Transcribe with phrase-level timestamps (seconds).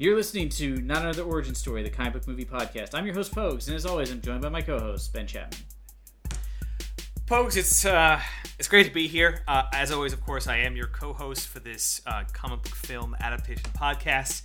[0.00, 2.90] You're listening to Not Another Origin Story, the comic book movie podcast.
[2.94, 5.58] I'm your host, Pogues, and as always, I'm joined by my co-host, Ben Chapman.
[7.26, 8.20] Pogues, it's uh,
[8.60, 9.42] it's great to be here.
[9.48, 13.16] Uh, as always, of course, I am your co-host for this uh, comic book film
[13.18, 14.42] adaptation podcast,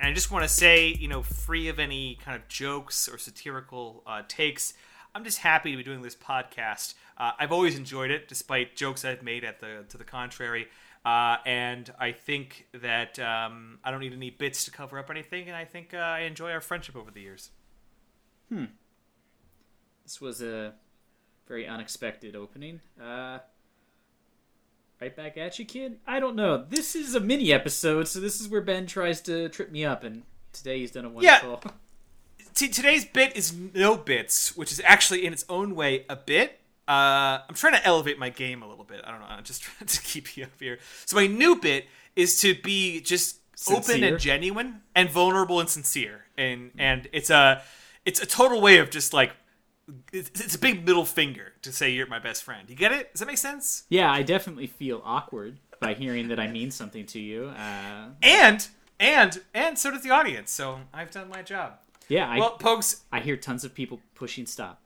[0.00, 3.18] and I just want to say, you know, free of any kind of jokes or
[3.18, 4.74] satirical uh, takes,
[5.14, 6.94] I'm just happy to be doing this podcast.
[7.16, 10.66] Uh, I've always enjoyed it, despite jokes I've made at the to the contrary.
[11.04, 15.48] Uh, and I think that um, I don't need any bits to cover up anything,
[15.48, 17.50] and I think uh, I enjoy our friendship over the years.
[18.48, 18.64] Hmm.
[20.04, 20.74] This was a
[21.46, 22.80] very unexpected opening.
[23.00, 23.38] Uh,
[25.00, 25.98] right back at you, kid.
[26.06, 26.64] I don't know.
[26.68, 30.04] This is a mini episode, so this is where Ben tries to trip me up,
[30.04, 31.60] and today he's done a wonderful.
[31.64, 31.70] Yeah.
[32.54, 36.60] T- today's bit is no bits, which is actually in its own way a bit.
[36.88, 39.02] Uh, I'm trying to elevate my game a little bit.
[39.04, 39.26] I don't know.
[39.28, 40.78] I'm just trying to keep you up here.
[41.04, 41.86] So my new bit
[42.16, 43.94] is to be just Sincere?
[43.96, 47.62] open and genuine and vulnerable and sincere, and and it's a
[48.04, 49.32] it's a total way of just like
[50.12, 52.68] it's, it's a big middle finger to say you're my best friend.
[52.70, 53.12] You get it?
[53.12, 53.84] Does that make sense?
[53.88, 57.46] Yeah, I definitely feel awkward by hearing that I mean something to you.
[57.56, 58.68] Uh, And
[59.00, 60.50] and and so does the audience.
[60.52, 61.78] So I've done my job.
[62.08, 64.80] yeah, I, Well, Pogues, I hear tons of people pushing stop.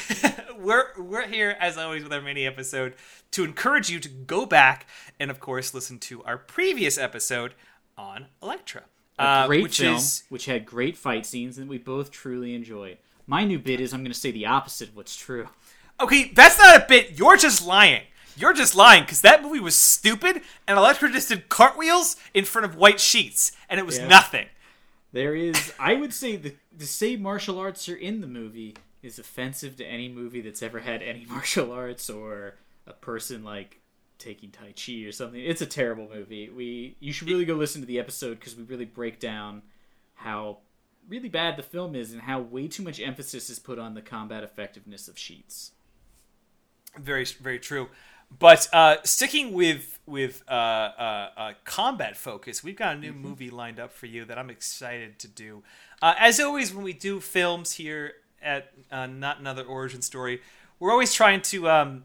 [0.58, 2.94] we're we're here as always with our mini episode
[3.30, 4.86] to encourage you to go back
[5.20, 7.54] and of course listen to our previous episode
[7.96, 8.82] on Elektra.
[9.18, 12.54] A uh, great which film, is which had great fight scenes that we both truly
[12.54, 12.98] enjoyed.
[13.26, 15.48] My new bit is I'm going to say the opposite of what's true.
[16.00, 16.30] okay.
[16.34, 17.18] That's not a bit.
[17.18, 18.02] You're just lying.
[18.36, 22.64] You're just lying because that movie was stupid and Elektra just did cartwheels in front
[22.64, 24.08] of white sheets and it was Yeah.
[24.08, 24.46] nothing.
[25.12, 29.18] There is, I would say, the to say martial arts are in the movie is
[29.18, 32.54] offensive to any movie that's ever had any martial arts or
[32.86, 33.80] a person like
[34.18, 35.40] taking tai chi or something.
[35.40, 36.48] It's a terrible movie.
[36.48, 39.62] We you should really go listen to the episode because we really break down
[40.14, 40.58] how
[41.08, 44.02] really bad the film is and how way too much emphasis is put on the
[44.02, 45.72] combat effectiveness of sheets.
[46.96, 47.88] Very, very true.
[48.38, 53.50] But uh, sticking with with uh, uh, uh, combat focus, we've got a new movie
[53.50, 55.62] lined up for you that I'm excited to do.
[56.00, 60.40] Uh, as always, when we do films here at uh, Not Another Origin Story,
[60.78, 62.04] we're always trying to um,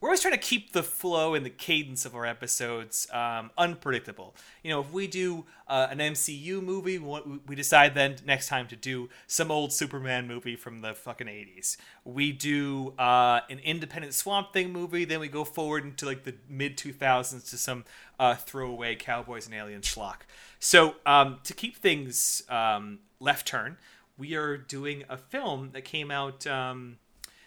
[0.00, 4.36] we're always trying to keep the flow and the cadence of our episodes um, unpredictable.
[4.62, 8.76] You know, if we do uh, an MCU movie, we decide then next time to
[8.76, 11.78] do some old Superman movie from the fucking 80s.
[12.04, 16.34] We do uh, an independent Swamp Thing movie, then we go forward into like the
[16.48, 17.84] mid 2000s to some
[18.20, 20.18] uh, throwaway Cowboys and Alien schlock.
[20.60, 23.78] So um, to keep things um, left turn,
[24.18, 26.46] we are doing a film that came out.
[26.46, 26.98] Um,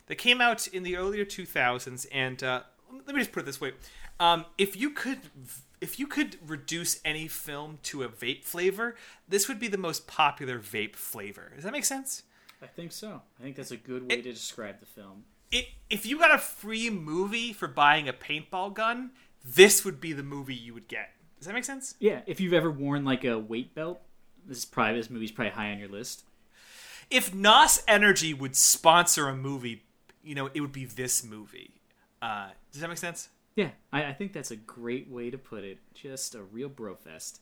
[0.08, 2.64] that came out in the earlier 2000s and uh,
[3.06, 3.74] let me just put it this way
[4.20, 5.20] um, if you could
[5.80, 8.96] if you could reduce any film to a vape flavor
[9.28, 12.24] this would be the most popular vape flavor does that make sense
[12.60, 13.22] I think so.
[13.40, 15.26] I think that's a good way to describe the film.
[15.52, 19.12] it, if you got a free movie for buying a paintball gun
[19.46, 22.54] this would be the movie you would get does that make sense Yeah, if you've
[22.54, 24.02] ever worn like a weight belt,
[24.46, 26.26] this is probably this movie's probably high on your list.
[27.10, 29.84] If nos energy would sponsor a movie
[30.24, 31.72] you know it would be this movie
[32.22, 35.64] uh, does that make sense Yeah, I, I think that's a great way to put
[35.66, 35.80] it.
[35.94, 37.40] Just a real brofest.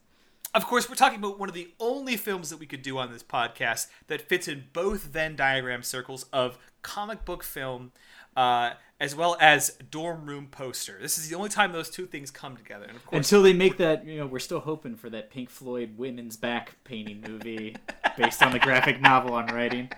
[0.57, 3.13] Of course, we're talking about one of the only films that we could do on
[3.13, 7.91] this podcast that fits in both Venn diagram circles of comic book film
[8.35, 10.97] uh, as well as dorm room poster.
[10.99, 12.85] This is the only time those two things come together.
[12.85, 15.51] And of course, Until they make that, you know, we're still hoping for that Pink
[15.51, 17.75] Floyd women's back painting movie
[18.17, 19.91] based on the graphic novel I'm writing.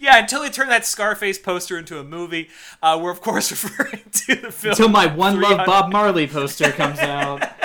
[0.00, 2.48] yeah, until they turn that Scarface poster into a movie,
[2.82, 4.70] uh, we're of course referring to the film.
[4.70, 7.46] Until my One Love Bob Marley poster comes out.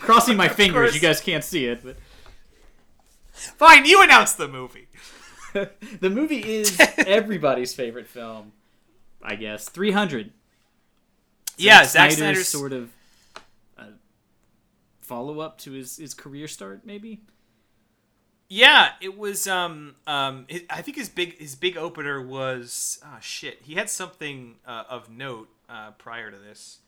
[0.00, 0.94] Crossing my fingers.
[0.94, 1.96] You guys can't see it, but
[3.32, 4.88] Fine, you announce the movie.
[5.52, 8.52] the movie is everybody's favorite film,
[9.22, 9.68] I guess.
[9.68, 10.32] 300.
[11.56, 12.90] yeah, Zack Zack Snyder's sort of
[15.00, 17.22] follow up to his, his career start, maybe.
[18.50, 19.46] Yeah, it was.
[19.46, 22.98] Um, um, I think his big his big opener was.
[23.04, 26.78] Oh shit, he had something uh, of note uh, prior to this.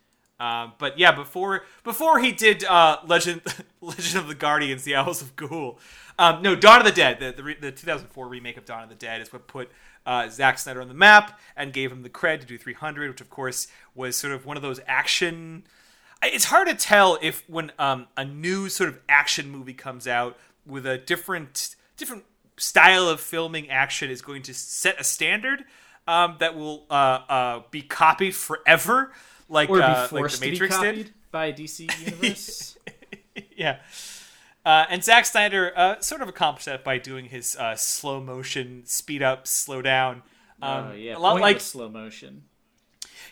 [0.41, 3.43] Um, but yeah, before before he did uh, Legend
[3.81, 5.79] Legend of the Guardians, the Owls of Ga'Hoole.
[6.19, 8.95] Um, no, Dawn of the Dead, the, the, the 2004 remake of Dawn of the
[8.95, 9.71] Dead, is what put
[10.05, 13.21] uh, Zack Snyder on the map and gave him the cred to do 300, which
[13.21, 15.65] of course was sort of one of those action
[16.23, 20.37] it's hard to tell if when um, a new sort of action movie comes out
[20.67, 22.25] with a different different
[22.57, 25.65] style of filming action is going to set a standard
[26.07, 29.13] um, that will uh, uh, be copied forever,
[29.51, 31.15] like Or be uh, like forced the to be Matrix copied did.
[31.31, 32.79] by DC Universe.
[33.57, 33.81] yeah.
[34.65, 38.83] Uh, and Zack Snyder uh, sort of accomplished that by doing his uh, slow motion,
[38.87, 40.23] speed up, slow down.
[40.63, 42.45] Um, oh yeah, a lot like slow motion.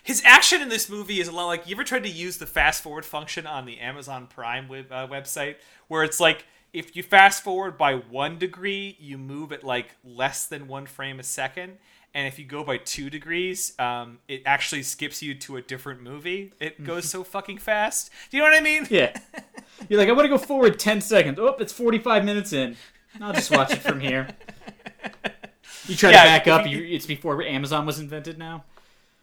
[0.03, 2.47] his action in this movie is a lot like you ever tried to use the
[2.47, 5.55] fast forward function on the Amazon Prime web, uh, website,
[5.87, 10.47] where it's like if you fast forward by one degree, you move at like less
[10.47, 11.77] than one frame a second.
[12.13, 16.01] And if you go by two degrees, um, it actually skips you to a different
[16.01, 16.53] movie.
[16.59, 18.09] It goes so fucking fast.
[18.29, 18.87] Do you know what I mean?
[18.89, 19.15] Yeah,
[19.89, 21.37] you're like, I want to go forward ten seconds.
[21.39, 22.77] Oh, it's 45 minutes in.
[23.21, 24.27] I'll just watch it from here.
[25.87, 26.67] You try Yeah, to back up.
[26.67, 28.37] You, it's before Amazon was invented.
[28.37, 28.63] Now.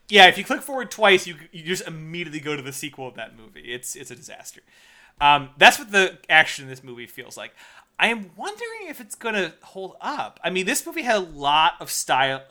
[0.09, 3.15] Yeah, if you click forward twice, you you just immediately go to the sequel of
[3.15, 3.73] that movie.
[3.73, 4.63] It's it's a disaster.
[5.21, 7.55] Um, that's what the action in this movie feels like.
[7.99, 10.39] I am wondering if it's gonna hold up.
[10.45, 12.43] I mean, this movie had a lot of style.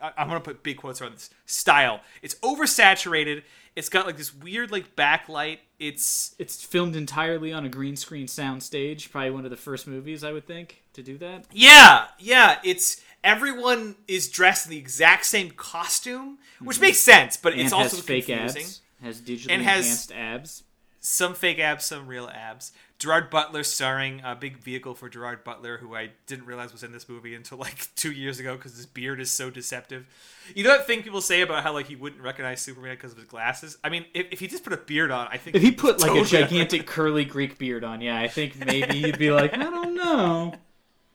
[0.00, 2.00] I- I'm gonna put big quotes around this style.
[2.22, 3.42] It's oversaturated.
[3.74, 5.58] It's got like this weird like backlight.
[5.78, 9.10] It's It's filmed entirely on a green screen soundstage.
[9.10, 11.44] Probably one of the first movies I would think to do that.
[11.52, 12.58] Yeah, yeah.
[12.64, 17.58] It's everyone is dressed in the exact same costume, which makes sense, but Mm-hmm.
[17.60, 18.62] And it's has also fake confusing.
[18.62, 18.80] abs.
[19.02, 20.62] Has digitally And has- enhanced abs.
[21.00, 22.72] Some fake abs, some real abs.
[22.98, 26.92] Gerard Butler starring a big vehicle for Gerard Butler, who I didn't realize was in
[26.92, 30.06] this movie until like two years ago because his beard is so deceptive.
[30.54, 33.18] You know that thing people say about how like he wouldn't recognize Superman because of
[33.18, 33.76] his glasses?
[33.84, 36.00] I mean, if, if he just put a beard on, I think If he put
[36.00, 39.52] like totally a gigantic curly Greek beard on, yeah, I think maybe you'd be like,
[39.52, 40.54] I don't know.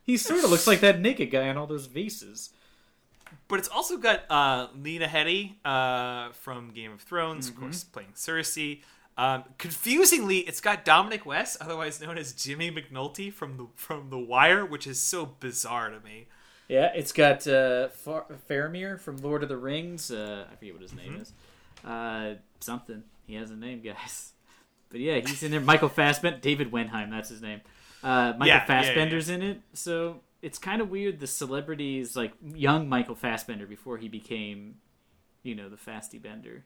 [0.04, 2.52] He sort of looks like that naked guy on all those vases.
[3.48, 7.56] But it's also got uh, Lena Headey uh, from Game of Thrones, Mm-hmm.
[7.58, 8.82] of course, playing Cersei.
[9.22, 14.18] Um, confusingly, it's got Dominic West, otherwise known as Jimmy McNulty from the from The
[14.18, 16.26] Wire, which is so bizarre to me.
[16.68, 20.10] Yeah, it's got uh, Far- Faramir from Lord of the Rings.
[20.10, 21.34] Uh, I forget what his name is.
[21.86, 23.04] Uh, something.
[23.28, 24.32] He has a name, guys.
[24.90, 25.62] But yeah, he's in there.
[25.62, 27.62] Michael Fassbender, David Wenham, that's his name.
[28.02, 29.62] Uh, Michael Yeah, yeah, yeah, Fassbender's in it.
[29.74, 31.20] So it's kind of weird.
[31.20, 34.78] The celebrities, like young Michael Fassbender, before he became,
[35.44, 36.64] you know, the Fasty Bender,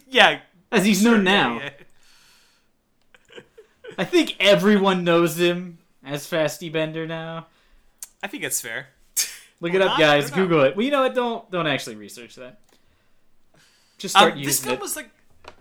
[0.08, 0.40] Yeah,
[0.70, 1.58] as he's known now.
[1.60, 1.70] yeah.
[3.98, 7.46] I think everyone knows him as Fasty Bender now.
[8.22, 8.88] I think it's fair.
[9.60, 10.30] Look it up, not, guys.
[10.30, 10.76] Google it.
[10.76, 11.14] Well, you know what?
[11.14, 12.58] Don't don't actually research that.
[13.98, 14.80] Just start Um, this using film it.
[14.82, 15.10] was like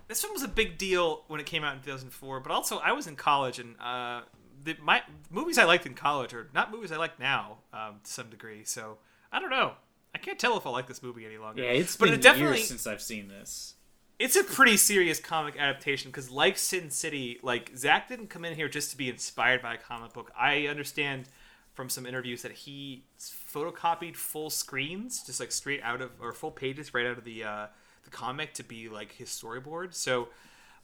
[0.08, 2.94] this film was a big deal when it came out in 2004, but also I
[2.94, 4.22] was in college and uh,
[4.64, 8.10] the my movies I liked in college are not movies I like now um, to
[8.12, 8.64] some degree.
[8.64, 8.98] So
[9.32, 9.74] I don't know.
[10.16, 11.62] I can't tell if I like this movie any longer.
[11.64, 13.76] Yeah, it's but been it definitely years since I've seen this.
[14.22, 18.56] It's a pretty serious comic adaptation because like sin city like Zack didn't come in
[18.56, 21.28] here just to be inspired by a comic book i understand
[21.74, 26.52] from some interviews that he photocopied full screens just like straight out of or full
[26.52, 27.68] pages right out of the uh,
[28.04, 30.28] the comic to be like his storyboard so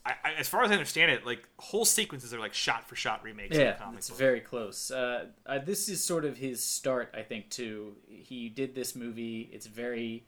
[0.06, 2.95] I, I, as far as i understand it like whole sequences are like shot for
[2.95, 4.18] shot remakes of Yeah, the comic it's book.
[4.18, 4.90] very close.
[4.90, 7.50] Uh, uh, this is sort of his start, I think.
[7.50, 7.95] Too.
[8.07, 9.50] He did this movie.
[9.52, 10.23] It's very.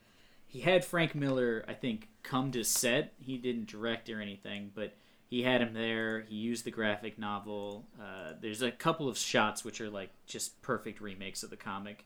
[0.50, 3.14] He had Frank Miller, I think, come to set.
[3.20, 4.96] He didn't direct or anything, but
[5.28, 6.22] he had him there.
[6.28, 7.86] He used the graphic novel.
[8.02, 12.04] Uh, there's a couple of shots which are like just perfect remakes of the comic.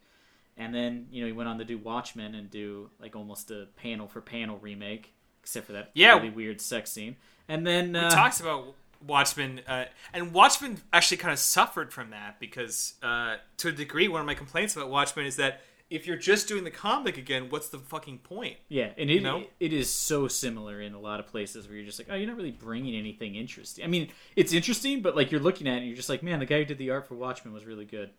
[0.58, 3.68] And then you know he went on to do Watchmen and do like almost a
[3.78, 6.16] panel for panel remake, except for that Yeah.
[6.16, 7.16] really weird sex scene.
[7.48, 12.40] And then uh, talks about Watchmen, uh, and Watchmen actually kind of suffered from that
[12.40, 15.62] because, uh, to a degree, one of my complaints about Watchmen is that
[15.94, 18.58] if you're just doing the comic again, what's the fucking point?
[18.68, 19.44] Yeah, and it, know?
[19.60, 22.28] it is so similar in a lot of places where you're just like, oh, you're
[22.28, 23.86] not really bringing anything interesting.
[23.86, 26.40] I mean, it's interesting, but like you're looking at it and you're just like, man,
[26.40, 28.10] the guy who did the art for Watchmen was really good.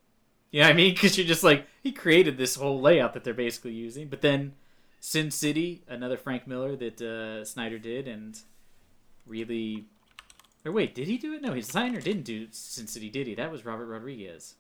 [0.53, 0.95] You know what I mean?
[0.95, 4.07] Because you're just like, he created this whole layout that they're basically using.
[4.07, 4.55] But then
[5.01, 8.39] Sin City, another Frank Miller that uh, Snyder did, and
[9.27, 9.87] really.
[10.65, 11.43] Or wait, did he do it?
[11.43, 13.35] No, his designer didn't do Sin City, did he?
[13.35, 14.55] That was Robert Rodriguez.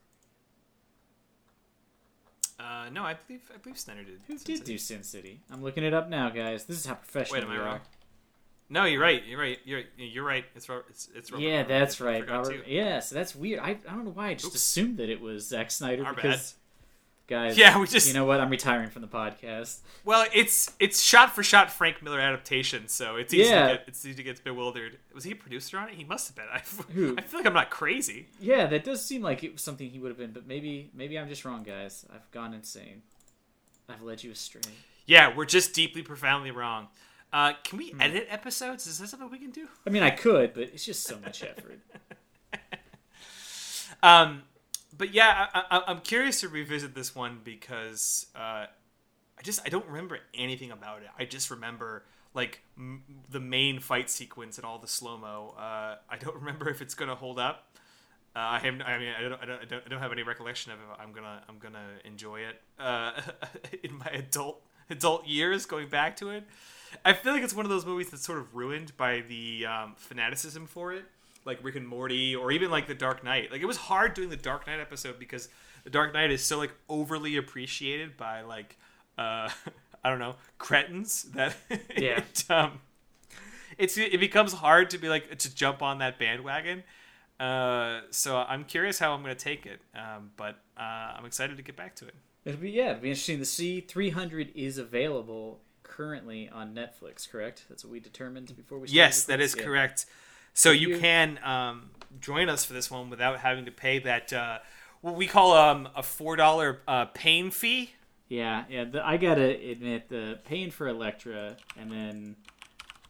[2.58, 4.20] Uh, no, I believe I believe Snyder did.
[4.28, 4.72] Who Sin did City.
[4.72, 5.40] do Sin City?
[5.50, 6.64] I'm looking it up now, guys.
[6.64, 7.74] This is how professional Wait, am I wrong?
[7.76, 7.82] are.
[8.70, 9.22] No, you're right.
[9.26, 9.58] You're right.
[9.64, 10.44] You're you're right.
[10.54, 10.86] It's Robert.
[10.88, 11.44] It's, it's Robert.
[11.44, 11.68] Yeah, Rodriguez.
[11.68, 12.28] that's right.
[12.28, 13.60] Robert, yeah, so that's weird.
[13.60, 14.28] I, I don't know why.
[14.28, 14.54] I just Oops.
[14.54, 16.54] assumed that it was Zack Snyder Our because,
[17.26, 18.40] guys, Yeah, we just- you know what?
[18.40, 19.78] I'm retiring from the podcast.
[20.04, 23.68] Well, it's it's shot for shot Frank Miller adaptation, so it's easy Yeah.
[23.68, 24.98] to get it's easy to get bewildered.
[25.14, 25.94] Was he a producer on it?
[25.94, 26.46] He must have been.
[26.52, 26.60] I,
[26.92, 27.14] Who?
[27.18, 28.28] I feel like I'm not crazy.
[28.40, 31.18] Yeah, that does seem like it was something he would have been, but maybe maybe
[31.18, 32.04] I'm just wrong, guys.
[32.14, 33.02] I've gone insane.
[33.88, 34.62] I've led you astray.
[35.06, 36.88] Yeah, we're just deeply, profoundly wrong.
[37.32, 37.84] Uh, can Hmm.
[37.84, 38.86] we edit episodes?
[38.86, 39.68] Is that something we can do?
[39.86, 41.80] I mean, I could, but it's just so much effort.
[44.02, 44.42] Um,
[44.96, 48.66] but yeah, I, I'm curious to revisit this one because uh,
[49.38, 51.08] I just I don't remember anything about it.
[51.18, 55.54] I just remember like m- the main fight sequence and all the slow mo.
[55.58, 57.68] Uh, I don't remember if it's gonna hold up.
[58.36, 60.24] Uh, I have, I mean, I don't, I don't, I don't, I don't have any
[60.24, 60.84] recollection of it.
[60.98, 63.12] I'm gonna, I'm gonna enjoy it uh,
[63.84, 64.60] in my adult
[64.90, 66.44] adult years, going back to it.
[67.04, 69.94] I feel like it's one of those movies that's sort of ruined by the um,
[69.96, 71.04] fanaticism for it,
[71.44, 73.50] like Rick and Morty, or even like The Dark Knight.
[73.52, 75.48] Like it was hard doing the Dark Knight episode because
[75.84, 78.76] The Dark Knight is so like overly appreciated by like
[79.18, 79.48] uh,
[80.04, 81.54] I don't know cretins that
[81.96, 82.18] Yeah.
[82.18, 82.80] it, um,
[83.78, 86.82] it's it becomes hard to be like to jump on that bandwagon.
[87.40, 91.56] Uh, so I'm curious how I'm going to take it, um, but uh, I'm excited
[91.56, 92.14] to get back to it.
[92.44, 93.80] It'll be yeah, it'll be interesting to see.
[93.80, 97.64] Three hundred is available currently on Netflix, correct?
[97.68, 98.86] That's what we determined before we.
[98.86, 99.64] started Yes, that is Yeah.
[99.64, 100.06] correct.
[100.54, 104.58] So you can um, join us for this one without having to pay that uh,
[105.00, 107.90] what we call um, a four dollar uh, pain fee.
[108.28, 108.84] Yeah, yeah.
[108.84, 112.36] The, I gotta admit, the paying for Elektra and then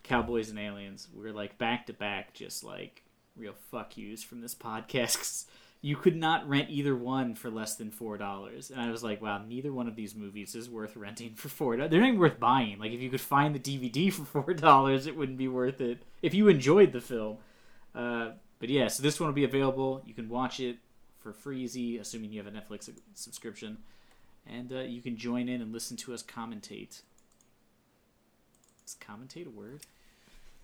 [0.02, 3.02] Cowboys and Aliens were like back to back, just like
[3.36, 5.44] real fuck yous from this podcast.
[5.84, 9.20] You could not rent either one for less than four dollars, and I was like,
[9.20, 11.76] wow, neither one of these movies is worth renting for four.
[11.76, 11.90] dollars.
[11.90, 12.78] They're not even worth buying.
[12.78, 16.02] Like if you could find the DVD for four dollars, it wouldn't be worth it
[16.22, 17.36] if you enjoyed the film.
[17.94, 20.02] Uh, but yeah, so this one will be available.
[20.06, 20.78] You can watch it
[21.20, 23.76] for freezy, assuming you have a Netflix subscription
[24.46, 27.02] and uh, you can join in and listen to us commentate.
[28.86, 29.82] Is commentate a word?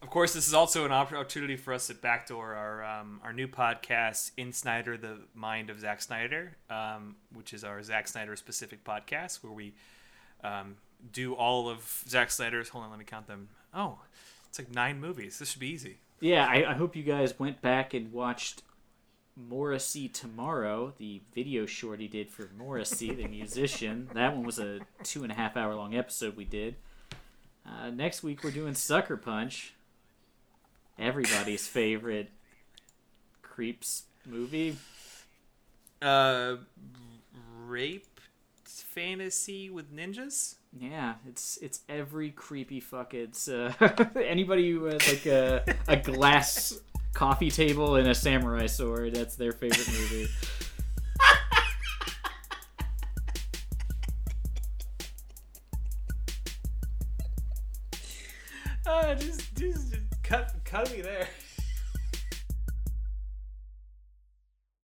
[0.03, 3.47] Of course, this is also an opportunity for us to backdoor our um, our new
[3.47, 8.83] podcast, In Snyder, the Mind of Zack Snyder, um, which is our Zack Snyder specific
[8.83, 9.75] podcast, where we
[10.43, 10.77] um,
[11.13, 12.71] do all of Zack Snyder's.
[12.71, 13.51] Hold on, let me count them.
[13.75, 13.99] Oh,
[14.49, 15.39] it's like nine movies.
[15.39, 15.99] This should be easy.
[16.21, 18.63] Yeah, I, I hope you guys went back and watched
[19.37, 24.09] Morrissey Tomorrow, the video short he did for Morrissey, the musician.
[24.15, 26.77] That one was a two and a half hour long episode we did.
[27.67, 29.75] Uh, next week we're doing Sucker Punch,
[31.01, 32.31] everybody's favorite
[33.43, 34.77] creeps movie.
[36.03, 36.57] Uh,
[37.67, 38.21] rape
[38.67, 40.57] fantasy with ninjas.
[40.79, 43.15] Yeah, it's it's every creepy fuck.
[43.15, 43.73] It's uh,
[44.17, 46.81] anybody who has like a a glass
[47.13, 49.15] coffee table and a samurai sword.
[49.15, 50.29] That's their favorite movie.
[60.71, 61.27] Cut me there.